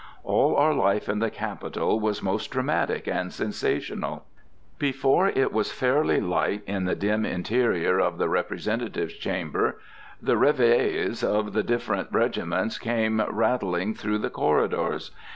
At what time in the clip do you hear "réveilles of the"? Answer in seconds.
10.37-11.61